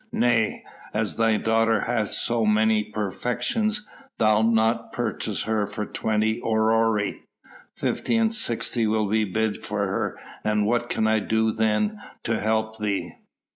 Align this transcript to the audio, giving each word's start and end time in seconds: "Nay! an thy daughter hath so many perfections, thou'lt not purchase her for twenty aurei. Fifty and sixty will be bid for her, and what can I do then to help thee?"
"Nay! 0.13 0.63
an 0.95 1.05
thy 1.15 1.37
daughter 1.37 1.81
hath 1.81 2.09
so 2.09 2.43
many 2.43 2.83
perfections, 2.83 3.85
thou'lt 4.17 4.47
not 4.51 4.91
purchase 4.91 5.43
her 5.43 5.67
for 5.67 5.85
twenty 5.85 6.41
aurei. 6.41 7.19
Fifty 7.75 8.15
and 8.17 8.33
sixty 8.33 8.87
will 8.87 9.07
be 9.07 9.25
bid 9.25 9.63
for 9.63 9.85
her, 9.85 10.17
and 10.43 10.65
what 10.65 10.89
can 10.89 11.05
I 11.05 11.19
do 11.19 11.51
then 11.51 12.01
to 12.23 12.39
help 12.39 12.79
thee?" 12.79 13.13